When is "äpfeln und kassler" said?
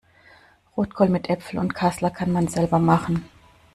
1.29-2.09